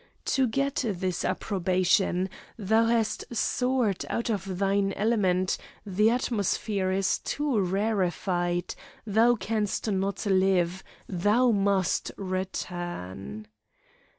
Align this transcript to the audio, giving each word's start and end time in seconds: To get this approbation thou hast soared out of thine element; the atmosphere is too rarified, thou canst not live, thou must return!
To 0.33 0.47
get 0.47 0.83
this 0.87 1.23
approbation 1.23 2.27
thou 2.57 2.85
hast 2.87 3.23
soared 3.35 4.03
out 4.09 4.31
of 4.31 4.57
thine 4.57 4.93
element; 4.93 5.59
the 5.85 6.09
atmosphere 6.09 6.89
is 6.91 7.19
too 7.19 7.59
rarified, 7.59 8.73
thou 9.05 9.35
canst 9.35 9.91
not 9.91 10.25
live, 10.25 10.83
thou 11.07 11.51
must 11.51 12.11
return! 12.17 13.45